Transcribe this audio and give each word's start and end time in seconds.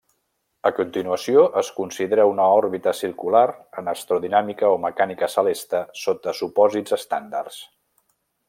A 0.67 0.69
continuació 0.77 1.43
es 1.61 1.69
considera 1.79 2.25
una 2.29 2.47
òrbita 2.61 2.93
circular 3.01 3.43
en 3.83 3.93
astrodinàmica 3.95 4.73
o 4.79 4.83
mecànica 4.89 5.33
celeste 5.37 5.83
sota 6.07 6.35
supòsits 6.43 6.99
estàndards. 7.03 7.65